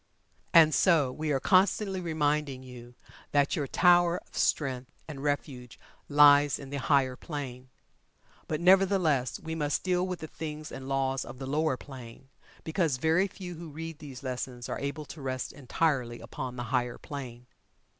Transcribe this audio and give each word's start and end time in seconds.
And 0.51 0.73
so 0.73 1.11
we 1.11 1.31
are 1.31 1.39
constantly 1.39 2.01
reminding 2.01 2.63
you 2.63 2.95
that 3.33 3.55
your 3.55 3.67
tower 3.67 4.17
of 4.17 4.35
strength 4.35 4.89
and 5.07 5.21
refuge 5.21 5.79
lies 6.09 6.59
on 6.59 6.71
the 6.71 6.77
higher 6.77 7.15
plane. 7.15 7.69
But, 8.47 8.61
nevertheless, 8.61 9.39
we 9.39 9.53
must 9.53 9.83
deal 9.83 10.07
with 10.07 10.19
the 10.21 10.27
things 10.27 10.71
and 10.71 10.89
laws 10.89 11.23
of 11.23 11.37
the 11.37 11.45
lower 11.45 11.77
plane, 11.77 12.29
because 12.63 12.97
very 12.97 13.27
few 13.27 13.53
who 13.53 13.69
read 13.69 13.99
these 13.99 14.23
lessons 14.23 14.67
are 14.67 14.79
able 14.79 15.05
to 15.05 15.21
rest 15.21 15.53
entirely 15.53 16.19
upon 16.19 16.55
the 16.55 16.63
higher 16.73 16.97
plane. 16.97 17.45